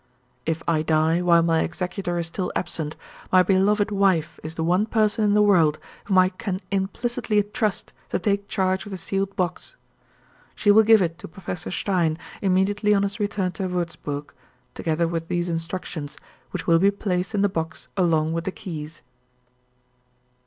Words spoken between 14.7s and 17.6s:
together with these instructions, which will be placed in the